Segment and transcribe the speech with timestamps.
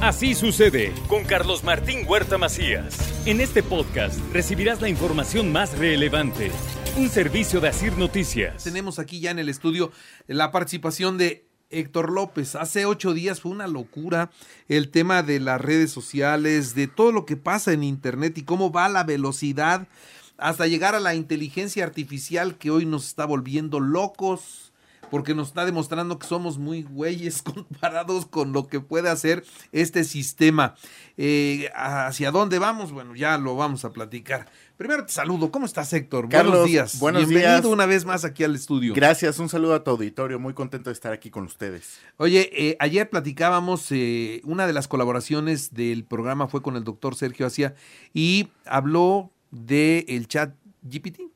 [0.00, 2.96] Así sucede con Carlos Martín Huerta Macías.
[3.26, 6.50] En este podcast recibirás la información más relevante.
[6.98, 8.64] Un servicio de Asir Noticias.
[8.64, 9.92] Tenemos aquí ya en el estudio
[10.26, 12.54] la participación de Héctor López.
[12.54, 14.30] Hace ocho días fue una locura
[14.68, 18.70] el tema de las redes sociales, de todo lo que pasa en Internet y cómo
[18.70, 19.88] va la velocidad
[20.36, 24.73] hasta llegar a la inteligencia artificial que hoy nos está volviendo locos
[25.14, 30.02] porque nos está demostrando que somos muy güeyes comparados con lo que puede hacer este
[30.02, 30.74] sistema.
[31.16, 32.90] Eh, ¿Hacia dónde vamos?
[32.90, 34.46] Bueno, ya lo vamos a platicar.
[34.76, 35.52] Primero te saludo.
[35.52, 36.26] ¿Cómo estás, Héctor?
[36.28, 36.98] buenos días.
[36.98, 38.92] Buenos Bienvenido una vez más aquí al estudio.
[38.92, 39.38] Gracias.
[39.38, 40.40] Un saludo a tu auditorio.
[40.40, 42.00] Muy contento de estar aquí con ustedes.
[42.16, 47.14] Oye, eh, ayer platicábamos, eh, una de las colaboraciones del programa fue con el doctor
[47.14, 47.76] Sergio Acia
[48.12, 51.33] y habló del el chat GPT.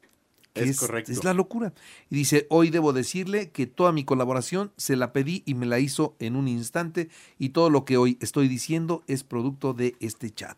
[0.61, 1.13] Es, correcto.
[1.13, 1.73] Es la locura.
[2.11, 5.79] Y dice, hoy debo decirle que toda mi colaboración se la pedí y me la
[5.79, 10.31] hizo en un instante y todo lo que hoy estoy diciendo es producto de este
[10.31, 10.57] chat.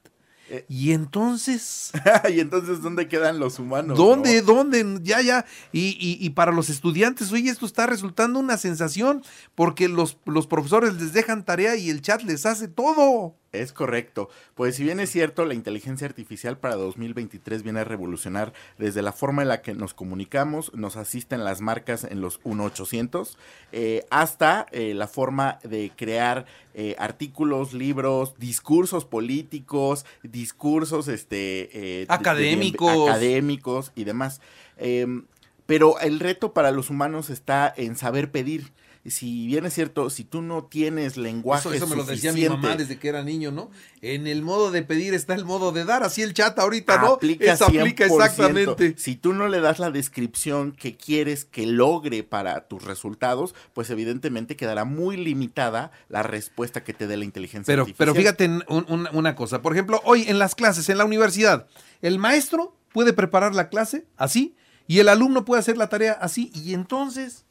[0.51, 0.65] Eh.
[0.69, 1.93] y entonces.
[2.29, 3.97] y entonces, ¿dónde quedan los humanos?
[3.97, 4.43] ¿Dónde?
[4.43, 4.99] ¿Dónde?
[5.03, 5.47] Ya, ya.
[5.73, 9.23] Y, y, para los estudiantes, oye, esto está resultando una sensación
[9.55, 13.37] porque los, los profesores les dejan tarea y el chat les hace todo.
[13.53, 14.29] Es correcto.
[14.55, 19.13] Pues si bien es cierto, la inteligencia artificial para 2023 viene a revolucionar desde la
[19.13, 23.37] forma en la que nos comunicamos, nos asisten las marcas en los 1800,
[23.73, 33.09] eh, hasta eh, la forma de crear eh, artículos, libros, discursos políticos, discursos este, académicos.
[33.09, 34.41] académicos y demás.
[34.77, 35.25] Em,
[35.67, 38.73] pero el reto para los humanos está en saber pedir
[39.07, 42.47] si bien es cierto, si tú no tienes lenguaje eso, eso me lo decía mi
[42.47, 43.71] mamá desde que era niño, ¿no?
[44.03, 47.15] En el modo de pedir está el modo de dar, así el chat ahorita, ¿no?
[47.15, 48.95] Aplica, aplica exactamente.
[48.99, 53.89] Si tú no le das la descripción que quieres que logre para tus resultados, pues
[53.89, 58.15] evidentemente quedará muy limitada la respuesta que te dé la inteligencia pero, artificial.
[58.15, 61.67] Pero fíjate una cosa, por ejemplo, hoy en las clases, en la universidad,
[62.03, 64.57] el maestro puede preparar la clase así
[64.91, 67.45] y el alumno puede hacer la tarea así y entonces...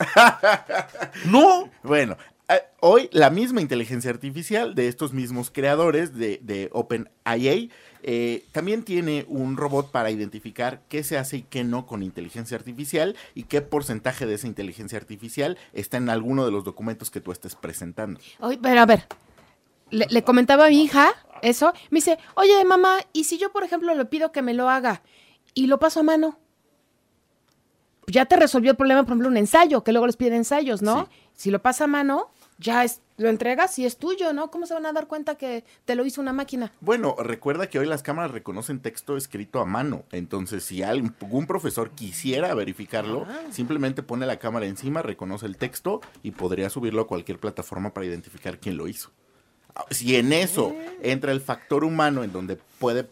[1.26, 1.70] no.
[1.84, 2.18] Bueno,
[2.50, 7.70] eh, hoy la misma inteligencia artificial de estos mismos creadores de, de OpenIA
[8.04, 12.58] eh, también tiene un robot para identificar qué se hace y qué no con inteligencia
[12.58, 17.22] artificial y qué porcentaje de esa inteligencia artificial está en alguno de los documentos que
[17.22, 18.20] tú estés presentando.
[18.62, 19.08] pero a ver,
[19.92, 23.64] le, le comentaba a mi hija eso, me dice, oye mamá, ¿y si yo por
[23.64, 25.04] ejemplo le pido que me lo haga
[25.54, 26.38] y lo paso a mano?
[28.12, 31.10] Ya te resolvió el problema, por ejemplo, un ensayo, que luego les piden ensayos, ¿no?
[31.36, 34.52] Si lo pasa a mano, ya es, lo entregas y es tuyo, ¿no?
[34.52, 36.72] ¿Cómo se van a dar cuenta que te lo hizo una máquina?
[36.82, 40.04] Bueno, recuerda que hoy las cámaras reconocen texto escrito a mano.
[40.12, 43.40] Entonces, si algún profesor quisiera verificarlo, ah.
[43.52, 48.06] simplemente pone la cámara encima, reconoce el texto y podría subirlo a cualquier plataforma para
[48.06, 49.12] identificar quién lo hizo.
[49.92, 53.08] Si en eso entra el factor humano en donde puede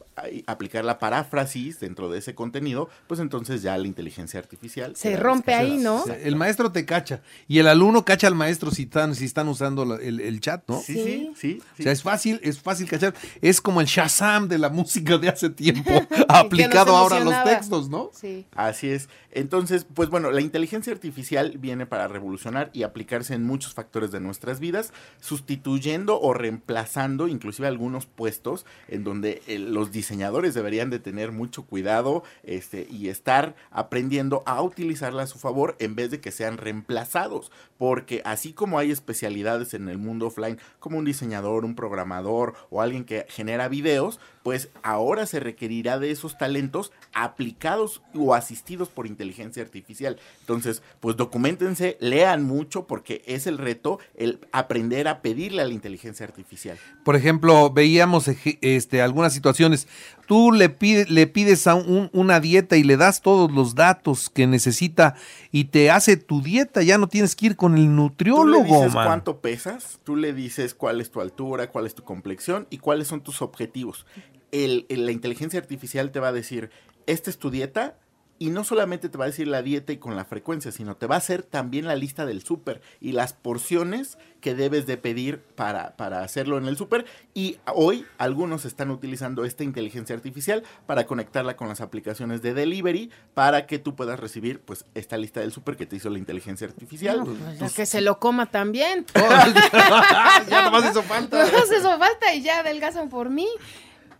[0.48, 5.54] aplicar la paráfrasis dentro de ese contenido, pues entonces ya la inteligencia artificial se rompe
[5.54, 6.04] ahí, ¿no?
[6.06, 9.98] El maestro te cacha y el alumno cacha al maestro si están, si están usando
[9.98, 10.80] el, chat, ¿no?
[10.80, 13.14] Sí, sí, sí, O sea, es fácil, es fácil cachar.
[13.42, 15.92] Es como el Shazam de la música de hace tiempo,
[16.28, 18.10] aplicado ahora a los textos, ¿no?
[18.14, 18.46] Sí.
[18.56, 19.10] Así es.
[19.32, 24.20] Entonces, pues bueno, la inteligencia artificial viene para revolucionar y aplicarse en muchos factores de
[24.20, 30.07] nuestras vidas, sustituyendo o reemplazando inclusive algunos puestos en donde los diseñadores
[30.54, 35.96] deberían de tener mucho cuidado este, y estar aprendiendo a utilizarla a su favor en
[35.96, 37.52] vez de que sean reemplazados.
[37.78, 42.82] Porque así como hay especialidades en el mundo offline, como un diseñador, un programador o
[42.82, 49.06] alguien que genera videos, pues ahora se requerirá de esos talentos aplicados o asistidos por
[49.06, 50.18] inteligencia artificial.
[50.40, 55.74] Entonces, pues documentense, lean mucho porque es el reto el aprender a pedirle a la
[55.74, 56.78] inteligencia artificial.
[57.04, 58.30] Por ejemplo, veíamos
[58.62, 59.88] este, algunas situaciones.
[60.28, 60.76] Tú le,
[61.08, 65.16] le pides a una dieta y le das todos los datos que necesita
[65.52, 68.66] y te hace tu dieta, ya no tienes que ir con el nutriólogo.
[68.66, 72.04] Tú le dices cuánto pesas, tú le dices cuál es tu altura, cuál es tu
[72.04, 74.06] complexión y cuáles son tus objetivos
[74.52, 76.70] el, la inteligencia artificial te va a decir,
[77.06, 77.98] esta es tu dieta,
[78.40, 81.08] y no solamente te va a decir la dieta y con la frecuencia, sino te
[81.08, 85.40] va a hacer también la lista del súper y las porciones que debes de pedir
[85.40, 87.06] para, para hacerlo en el súper.
[87.34, 93.10] Y hoy algunos están utilizando esta inteligencia artificial para conectarla con las aplicaciones de delivery
[93.34, 96.68] para que tú puedas recibir pues esta lista del súper que te hizo la inteligencia
[96.68, 97.20] artificial.
[97.20, 99.06] No, pues, ya que se lo coma también.
[100.50, 101.44] ya nomás hizo falta.
[101.52, 103.48] Nomás eso falta y ya adelgazan por mí.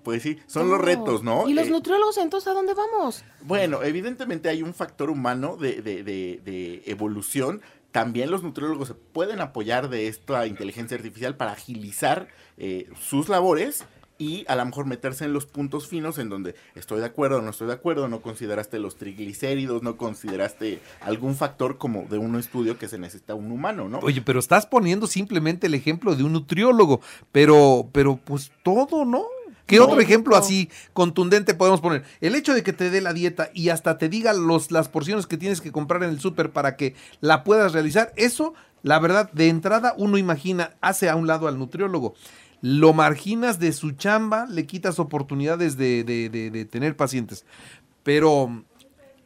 [0.08, 1.50] Pues sí, son los retos, ¿no?
[1.50, 3.26] ¿Y los Eh, nutriólogos entonces a dónde vamos?
[3.42, 7.60] Bueno, evidentemente hay un factor humano de, de- de- de evolución.
[7.92, 13.84] También los nutriólogos se pueden apoyar de esta inteligencia artificial para agilizar eh, sus labores
[14.18, 17.50] y a lo mejor meterse en los puntos finos en donde estoy de acuerdo, no
[17.52, 22.80] estoy de acuerdo, no consideraste los triglicéridos, no consideraste algún factor como de un estudio
[22.80, 24.00] que se necesita un humano, ¿no?
[24.00, 27.02] Oye, pero estás poniendo simplemente el ejemplo de un nutriólogo,
[27.34, 29.26] pero, pero pues todo, ¿no?
[29.68, 29.86] ¿Qué No.
[29.86, 32.04] otro ejemplo así contundente podemos poner?
[32.22, 35.28] El hecho de que te dé la dieta y hasta te diga los, las porciones
[35.28, 39.30] que tienes que comprar en el súper para que la puedas realizar, eso, la verdad,
[39.34, 42.16] de entrada uno imagina, hace a un lado al nutriólogo.
[42.62, 47.46] Lo marginas de su chamba, le quitas oportunidades de, de- de- de tener pacientes.
[48.04, 48.64] Pero,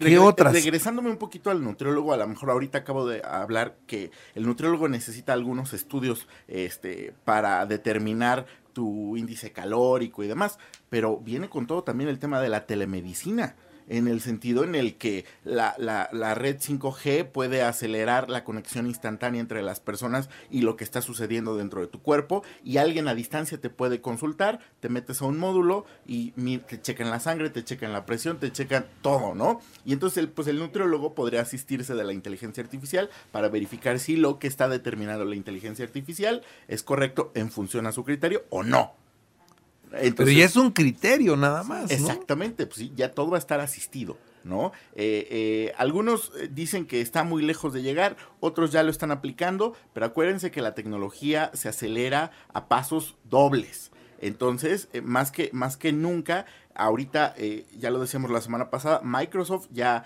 [0.10, 0.54] ¿qué otras?
[0.54, 4.88] Regresándome un poquito al nutriólogo, a lo mejor ahorita acabo de hablar que el nutriólogo
[4.90, 10.58] necesita algunos estudios este, para determinar tu índice calórico y demás,
[10.90, 13.56] pero viene con todo también el tema de la telemedicina
[13.92, 19.42] en el sentido en el que la, la- red 5G puede acelerar la conexión instantánea
[19.42, 23.14] entre las personas y lo que está sucediendo dentro de tu cuerpo y alguien a
[23.16, 27.64] distancia te puede consultar, te metes a un módulo y te checan la sangre, te
[27.66, 29.60] checan la presión, te checan todo, ¿no?
[29.86, 34.16] Y entonces el, pues el nutriólogo podría asistirse de la inteligencia artificial para verificar si
[34.16, 38.64] lo que está determinado la inteligencia artificial es correcto en función a su criterio o
[38.64, 38.94] no.
[39.92, 41.96] Pero ya es un criterio nada más, ¿no?
[41.96, 44.72] Exactamente, pues sí, ya todo va a estar asistido, ¿no?
[44.96, 49.12] Eh, eh, algunos eh, dicen que está muy lejos de llegar, otros ya lo están
[49.12, 53.92] aplicando, pero acuérdense que la tecnología se acelera a pasos dobles.
[54.20, 57.36] Entonces, eh, más, que, más que nunca, ahorita,
[57.78, 60.06] ya lo decíamos la semana pasada, Microsoft ya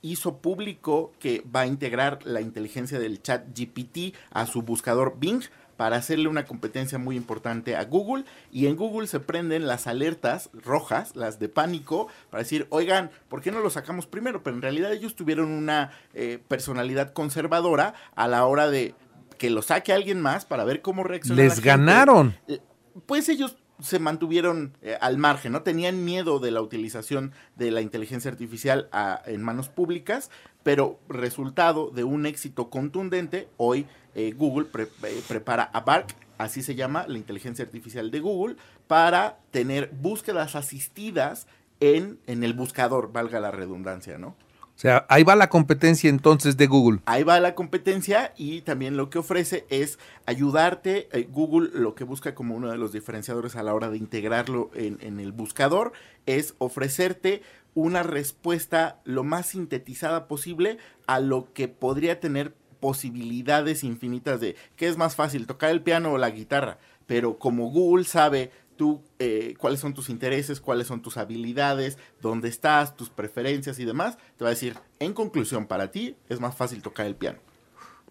[0.00, 5.42] hizo público que va a integrar la inteligencia del chat GPT a su buscador Bing
[5.76, 10.50] para hacerle una competencia muy importante a Google y en Google se prenden las alertas
[10.52, 14.42] rojas, las de pánico, para decir, oigan, ¿por qué no lo sacamos primero?
[14.42, 18.94] Pero en realidad ellos tuvieron una eh, personalidad conservadora a la hora de
[19.38, 21.36] que lo saque alguien más para ver cómo reacciona.
[21.36, 21.68] la Les gente.
[21.68, 22.36] ganaron.
[22.48, 22.60] Eh,
[23.04, 25.62] Pues ellos se mantuvieron eh, al margen, ¿no?
[25.62, 30.30] Tenían miedo de la utilización de la inteligencia artificial a- en manos públicas,
[30.66, 33.86] pero resultado de un éxito contundente, hoy
[34.16, 36.08] eh, Google pre- eh, prepara a Bark,
[36.38, 38.56] así se llama la inteligencia artificial de Google,
[38.88, 41.46] para tener búsquedas asistidas
[41.78, 44.30] en, en el buscador, valga la redundancia, ¿no?
[44.30, 46.98] O sea, ahí va la competencia entonces de Google.
[47.06, 51.08] Ahí va la competencia y también lo que ofrece es ayudarte.
[51.12, 54.70] eh, Google lo que busca como uno de los diferenciadores a la hora de integrarlo
[54.74, 55.92] en, en el buscador
[56.26, 57.40] es ofrecerte
[57.76, 64.88] una respuesta lo más sintetizada posible a lo que podría tener posibilidades infinitas de qué
[64.88, 66.78] es más fácil, tocar el piano o la guitarra.
[67.06, 72.48] Pero como Google sabe tú eh, cuáles son tus intereses, cuáles son tus habilidades, dónde
[72.48, 76.56] estás, tus preferencias y demás, te va a decir, en conclusión, para ti es más
[76.56, 77.40] fácil tocar el piano,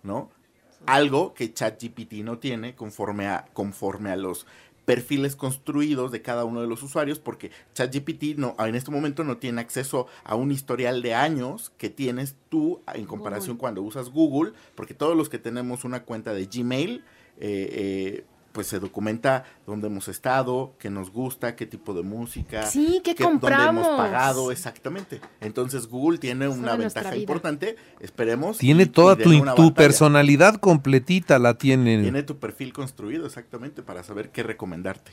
[0.04, 0.30] ¿no?
[0.86, 4.46] Algo que ChatGPT no tiene conforme a, conforme a los
[4.86, 9.38] perfiles construidos de cada uno de los usuarios, porque ChatGPT no, en este momento no
[9.38, 14.54] tiene acceso a un historial de años que tienes tú en comparación cuando usas Google,
[14.76, 17.04] porque todos los que tenemos una cuenta de Gmail,
[17.38, 22.66] eh, eh, pues se documenta dónde hemos estado, qué nos gusta, qué tipo de música,
[22.66, 23.86] Sí, ¿qué dónde compramos?
[23.86, 25.20] hemos pagado, exactamente.
[25.42, 28.58] Entonces Google tiene una ventaja importante, esperemos.
[28.58, 32.02] Tiene y- toda y tu, tu personalidad completita, la tiene.
[32.02, 35.12] Tiene tu perfil construido exactamente para saber qué recomendarte.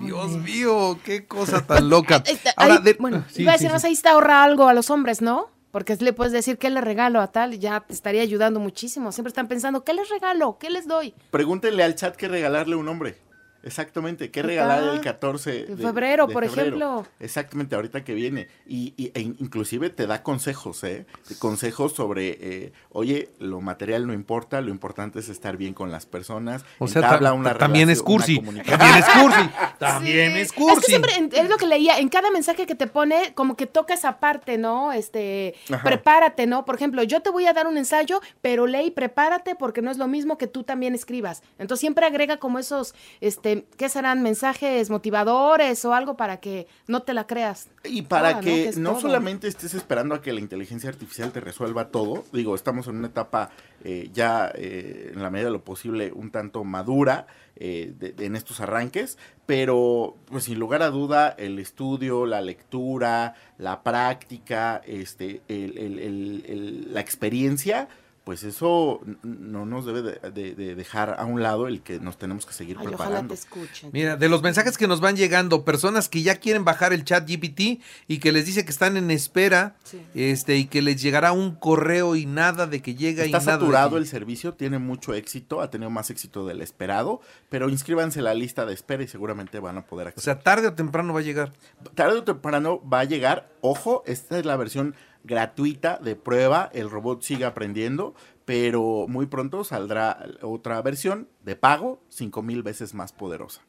[0.00, 2.22] Dios mío, qué cosa tan loca.
[2.26, 3.88] Ahí Ahora, ahí- de- bueno, sí, iba a sí, decir más, sí.
[3.88, 5.48] ahí está ahorra algo a los hombres, ¿no?
[5.72, 9.10] Porque le puedes decir qué le regalo a tal, ya te estaría ayudando muchísimo.
[9.10, 10.58] Siempre están pensando, ¿qué les regalo?
[10.60, 11.14] ¿Qué les doy?
[11.30, 13.16] Pregúntenle al chat qué regalarle a un hombre.
[13.62, 17.06] Exactamente, qué regalar el 14 De febrero, por ejemplo.
[17.20, 18.48] Exactamente, ahorita que viene.
[18.66, 21.06] Y, y- e inclusive te da consejos, ¿eh?
[21.38, 26.06] Consejos sobre, eh, oye, lo material no importa, lo importante es estar bien con las
[26.06, 26.64] personas.
[26.78, 28.36] O sea, ta- una ta- también es cursi.
[28.36, 28.78] comunicación.
[28.78, 29.50] También es cursi.
[29.78, 30.38] También Sí.
[30.40, 30.80] es cursi.
[30.80, 33.66] que siempre, en- es lo que leía, en cada mensaje que te pone, como que
[33.66, 34.92] toca esa parte, ¿no?
[34.92, 35.82] Este, Ajá.
[35.82, 36.64] prepárate, ¿no?
[36.64, 39.90] Por ejemplo, yo te voy a dar un ensayo, pero lee y prepárate porque no
[39.90, 41.42] es lo mismo que tú también escribas.
[41.58, 44.22] Entonces siempre agrega como esos, este, este, ¿qué serán?
[44.22, 47.68] Mensajes motivadores o algo para que no te la creas.
[47.84, 52.24] Y para que no solamente estés esperando a que la inteligencia artificial te resuelva todo,
[52.32, 53.50] digo, estamos en una etapa
[53.84, 58.26] eh, ya eh, en la medida de lo posible un tanto madura eh, de- de-
[58.26, 64.80] en estos arranques, pero pues sin lugar a duda el estudio, la lectura, la práctica,
[64.86, 67.88] este, el- el- el- el- la experiencia,
[68.24, 72.18] pues eso no nos debe de, de- de dejar a un lado el que nos
[72.18, 73.34] tenemos que seguir Ay, ojalá preparando.
[73.34, 73.90] te escuchen.
[73.92, 77.28] Mira, de los mensajes que nos van llegando, personas que ya quieren bajar el chat
[77.28, 80.00] GPT y que les dice que están en espera, Sí.
[80.14, 83.52] este, y que les llegará un correo y nada de que llega y Está nada
[83.52, 88.20] de saturado el servicio, tiene mucho éxito, ha tenido más éxito del esperado, pero inscríbanse
[88.20, 90.24] en la lista de espera y seguramente van a poder O acceder.
[90.36, 91.52] sea, tarde o temprano va a llegar.
[91.94, 96.90] Tarde o temprano va a llegar, ojo, esta es la versión gratuita de prueba, el
[96.90, 98.14] robot sigue aprendiendo,
[98.44, 103.62] pero muy pronto saldrá otra versión de pago, cinco mil veces más poderosa.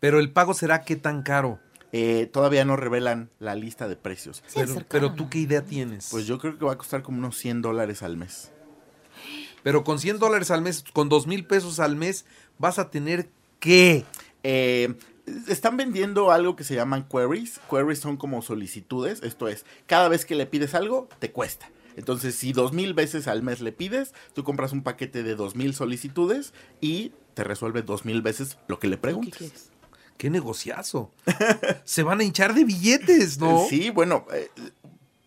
[0.00, 1.58] Pero el pago será qué tan caro.
[1.92, 4.42] Eh, todavía no revelan la lista de precios.
[4.46, 6.08] Sí, Pero, tú qué idea tienes.
[6.10, 8.50] Pues yo creo que va a costar como unos 100 dólares al mes.
[9.62, 12.26] Pero con 100 dólares al mes, con 2 mil pesos al mes,
[12.58, 14.04] vas a tener qué.
[14.42, 14.94] Eh,
[15.48, 17.60] están vendiendo algo que se llaman queries.
[17.70, 19.22] Queries son como solicitudes.
[19.22, 21.70] Esto es, cada vez que le pides algo, te cuesta.
[21.96, 25.56] Entonces, si dos mil veces al mes le pides, tú compras un paquete de dos
[25.56, 29.70] mil solicitudes y te resuelve dos mil veces lo que le ¿Qué preguntes.
[30.16, 31.12] Qué negociazo.
[31.84, 33.66] Se van a hinchar de billetes, ¿no?
[33.68, 34.48] Sí, bueno, eh,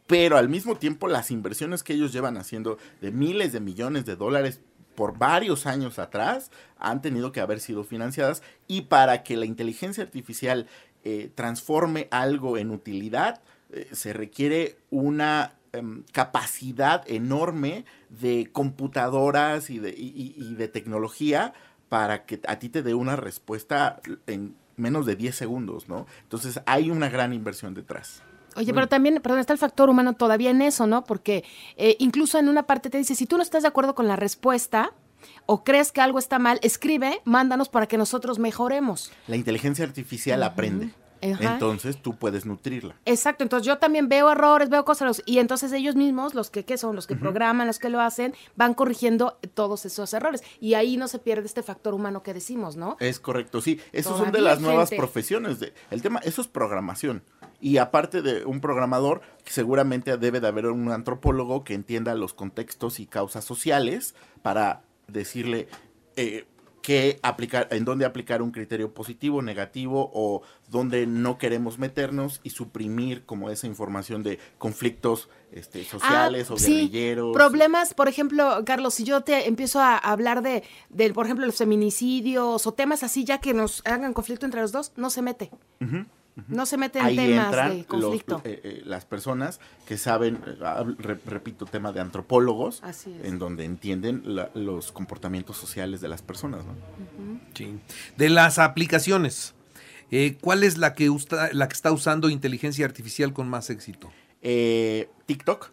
[0.08, 4.16] pero al mismo tiempo las inversiones que ellos llevan haciendo de miles de millones de
[4.18, 4.60] dólares
[5.02, 10.04] por varios años atrás han tenido que haber sido financiadas y para que la inteligencia
[10.04, 10.68] artificial
[11.04, 13.42] eh, transforme algo en utilidad
[13.72, 21.56] eh, se requiere una em, capacidad enorme de computadoras y de, y- de tecnología
[21.90, 26.06] para que a ti te dé una respuesta en menos de 10 segundos, ¿no?
[26.22, 28.22] Entonces hay una gran inversión detrás.
[28.56, 31.04] Oye, pero también, perdón, está el factor humano todavía en eso, ¿no?
[31.04, 31.44] Porque
[31.78, 34.16] eh, incluso en una parte te dice, si tú no estás de acuerdo con la
[34.16, 34.94] respuesta
[35.46, 39.12] o crees que algo está mal, escribe, mándanos para que nosotros mejoremos.
[39.28, 40.92] La inteligencia artificial aprende.
[41.24, 41.54] Ajá.
[41.54, 42.96] Entonces tú puedes nutrirla.
[43.06, 46.78] Exacto, entonces yo también veo errores, veo cosas, y entonces ellos mismos, los que ¿qué
[46.78, 50.44] son, los que programan, los que lo hacen, van corrigiendo todos esos errores.
[50.60, 52.98] Y ahí no se pierde este factor humano que decimos, ¿no?
[53.00, 53.80] Es correcto, sí.
[53.92, 55.60] Esos son de las nuevas profesiones.
[55.60, 57.24] De, el tema, eso es programación.
[57.62, 63.00] Y aparte de un programador, seguramente debe de haber un antropólogo que entienda los contextos
[63.00, 65.68] y causas sociales para decirle
[66.16, 66.46] eh,
[66.82, 72.50] qué aplicar, en dónde aplicar un criterio positivo, negativo o dónde no queremos meternos y
[72.50, 77.34] suprimir como esa información de conflictos este, sociales Ah, o sí, guerrilleros.
[77.34, 81.58] Problemas, por ejemplo, Carlos, si yo te empiezo a hablar de, de, por ejemplo, los
[81.58, 85.52] feminicidios o temas así, ya que nos hagan conflicto entre los dos, no se mete.
[86.48, 88.42] No se mete en ahí temas entran de los- conflicto.
[88.46, 90.56] eh, eh, las personas que saben, eh,
[90.98, 93.26] re- repito, tema de antropólogos, Así es.
[93.26, 96.64] en donde entienden la- los comportamientos sociales de las personas.
[96.66, 96.74] ¿no?
[97.54, 97.78] Sí.
[98.18, 99.54] De las aplicaciones,
[100.10, 104.10] eh, ¿cuál es la que, usta- la que está usando inteligencia artificial con más éxito?
[104.42, 105.72] Eh, TikTok,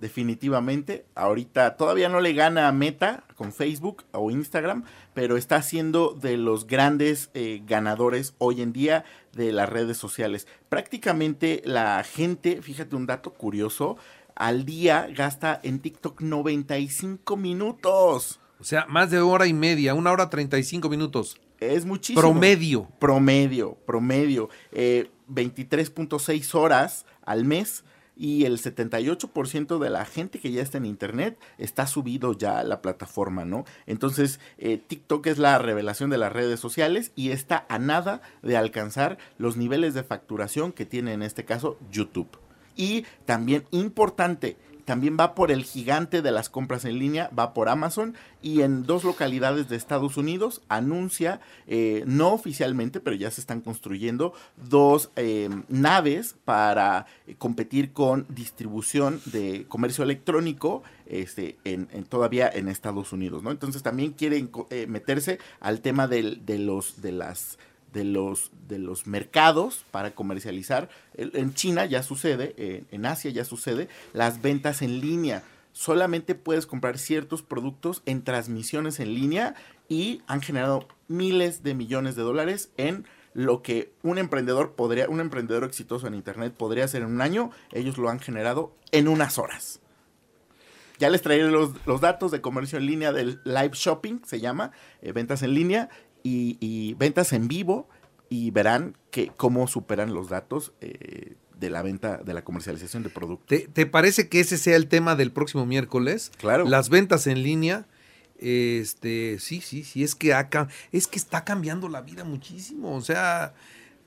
[0.00, 1.04] definitivamente.
[1.14, 6.36] Ahorita todavía no le gana a Meta con Facebook o Instagram, pero está siendo de
[6.36, 10.48] los grandes eh, ganadores hoy en día de las redes sociales.
[10.68, 13.96] Prácticamente la gente, fíjate un dato curioso,
[14.34, 18.40] al día gasta en TikTok 95 minutos.
[18.58, 21.38] O sea, más de hora y media, una hora 35 minutos.
[21.60, 22.20] Es muchísimo.
[22.22, 22.88] Promedio.
[22.98, 24.48] Promedio, promedio.
[24.72, 27.84] Eh, 23.6 horas al mes
[28.20, 32.64] y el 78% de la gente que ya está en internet está subido ya a
[32.64, 33.64] la plataforma, ¿no?
[33.86, 38.58] Entonces, eh, TikTok es la revelación de las redes sociales y está a nada de
[38.58, 42.28] alcanzar los niveles de facturación que tiene en este caso YouTube.
[42.76, 44.58] Y también importante,
[44.90, 48.82] también va por el gigante de las compras en línea, va por Amazon y en
[48.82, 54.32] dos localidades de Estados Unidos anuncia, eh, no oficialmente, pero ya se están construyendo
[54.68, 62.50] dos eh, naves para eh, competir con distribución de comercio electrónico este, en, en- todavía
[62.52, 63.52] en Estados Unidos, ¿no?
[63.52, 67.60] Entonces también quieren eh, meterse al tema del- de los de las
[67.92, 70.88] de los, de los mercados para comercializar.
[71.14, 75.42] En China ya sucede, en Asia ya sucede, las ventas en línea.
[75.72, 79.54] Solamente puedes comprar ciertos productos en transmisiones en línea
[79.88, 85.20] y han generado miles de millones de dólares en lo que un emprendedor podría, un
[85.20, 89.38] emprendedor exitoso en internet podría hacer en un año, ellos lo han generado en unas
[89.38, 89.80] horas.
[90.98, 94.72] Ya les traeré los, los datos de comercio en línea del live shopping, se llama,
[95.00, 95.88] eh, ventas en línea,
[96.22, 97.88] y, y ventas en vivo
[98.28, 103.10] y verán que cómo superan los datos eh, de la venta, de la comercialización de
[103.10, 103.46] productos.
[103.48, 106.32] ¿Te, te parece que ese sea el tema del próximo miércoles?
[106.38, 106.64] Claro.
[106.64, 107.86] Las ventas en línea.
[108.38, 112.96] Este, sí, sí, sí, es que acá, es que está cambiando la vida muchísimo.
[112.96, 113.52] O sea,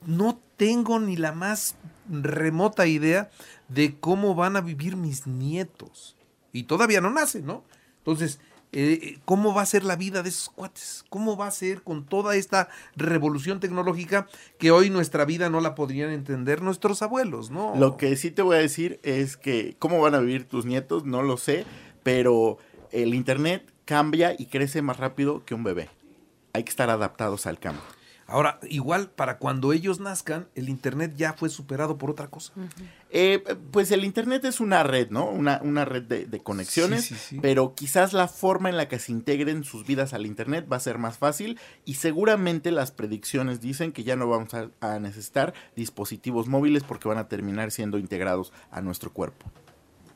[0.08, 1.75] no tengo ni la más
[2.10, 3.29] remota idea
[3.67, 6.15] de cómo van a vivir mis nietos.
[6.51, 7.63] Y todavía no nacen, ¿no?
[8.00, 8.39] Entonces,
[8.74, 11.06] eh, ¿cómo va a ser la vida de esos cuates?
[11.10, 14.27] ¿Cómo va a ser con toda esta revolución tecnológica
[14.58, 17.75] que hoy nuestra vida no la podrían entender nuestros abuelos, ¿no?
[17.75, 21.06] Lo que sí te voy a decir es que cómo van a vivir tus nietos,
[21.06, 21.65] no lo sé,
[22.01, 22.58] pero
[22.92, 25.89] el Internet cambia y crece más rápido que un bebé.
[26.53, 27.84] Hay que estar adaptados al cambio.
[28.25, 32.53] Ahora, igual para cuando ellos nazcan, el Internet ya fue superado por otra cosa.
[33.10, 35.25] Eh, pues el Internet es una red, ¿no?
[35.30, 37.39] Una, una red de, de conexiones, Sí, sí, sí.
[37.42, 40.80] pero quizás la forma en la que se integren sus vidas al Internet va a
[40.80, 45.53] ser más fácil y seguramente las predicciones dicen que ya no vamos a, a necesitar
[45.75, 49.51] dispositivos móviles porque van a terminar siendo integrados a nuestro cuerpo.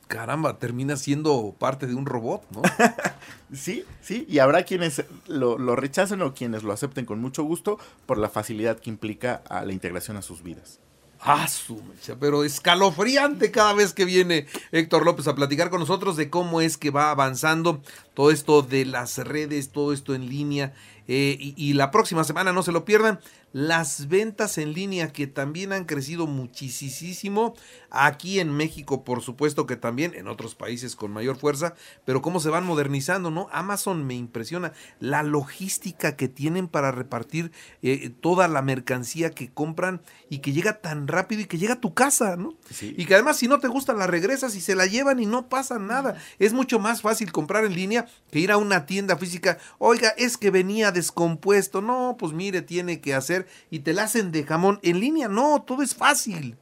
[0.08, 2.62] Caramba, termina siendo parte de un robot, ¿no?
[3.52, 7.78] Sí, sí, y habrá quienes lo, lo rechacen o quienes lo acepten con mucho gusto
[8.04, 10.80] por la facilidad que implica a la integración a sus vidas.
[11.20, 16.16] Ah, su mecha, pero escalofriante cada vez que viene Héctor López a platicar con nosotros
[16.16, 17.82] de cómo es que va avanzando
[18.14, 20.74] todo esto de las redes, todo esto en línea.
[21.08, 23.18] eh, y, y la próxima semana, no se lo pierdan,
[23.58, 27.56] las ventas en línea que también han crecido muchísimo.
[27.90, 31.74] Aquí en México, por supuesto que también, en otros países con mayor fuerza,
[32.04, 33.48] pero cómo se van modernizando, ¿no?
[33.50, 37.50] Amazon me impresiona la logística que tienen para repartir
[37.82, 41.80] eh, toda la mercancía que compran y que llega tan rápido y que llega a
[41.80, 42.56] tu casa, ¿no?
[42.70, 42.94] Sí.
[42.96, 45.48] Y que además si no te gusta la regresas y se la llevan y no
[45.48, 46.16] pasa nada.
[46.38, 49.58] Es mucho más fácil comprar en línea que ir a una tienda física.
[49.78, 51.80] Oiga, es que venía descompuesto.
[51.80, 54.78] No, pues mire, tiene que hacer y te la hacen de jamón.
[54.82, 56.56] En línea no, todo es fácil.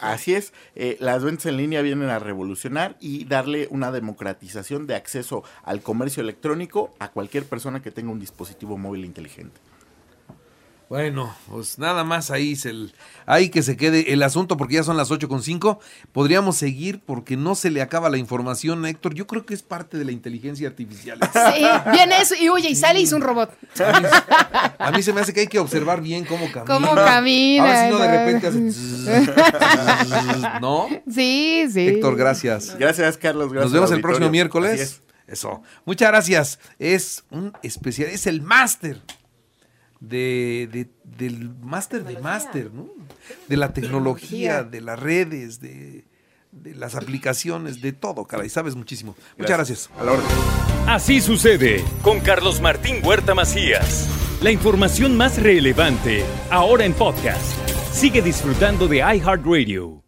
[0.00, 4.94] Así es, eh, las ventas en línea vienen a revolucionar y darle una democratización de
[4.94, 9.60] acceso al comercio electrónico a cualquier persona que tenga un dispositivo móvil inteligente.
[10.90, 12.92] Bueno, pues nada más ahí, se el,
[13.24, 15.78] ahí que se quede el asunto porque ya son las 8.5.
[16.10, 19.14] Podríamos seguir porque no se le acaba la información, Héctor.
[19.14, 21.20] Yo creo que es parte de la inteligencia artificial.
[21.30, 23.56] Sí, viene eso y huye y sale y es un robot.
[23.78, 24.06] A mí,
[24.78, 26.74] a mí se me hace que hay que observar bien cómo camina.
[26.74, 29.30] Cómo camina, A ver si no de repente hace...
[30.60, 30.88] ¿No?
[31.08, 31.86] Sí, sí.
[31.86, 32.76] Héctor, gracias.
[32.76, 33.52] Gracias, Carlos.
[33.52, 34.72] Gracias Nos vemos el próximo miércoles.
[34.72, 35.02] Así es.
[35.28, 35.62] Eso.
[35.84, 36.58] Muchas gracias.
[36.80, 39.00] Es un especial, es el máster
[40.00, 42.88] de, de- del máster de máster, ¿no?
[43.48, 46.04] De la tecnología, de las redes, de,
[46.52, 48.48] de las aplicaciones, de todo, caray.
[48.48, 49.14] Sabes muchísimo.
[49.36, 49.90] Muchas gracias.
[49.98, 50.26] A la orden.
[50.86, 54.08] Así sucede con Carlos Martín Huerta Macías.
[54.42, 57.52] La información más relevante ahora en podcast.
[57.92, 59.99] Sigue disfrutando de iHeartRadio.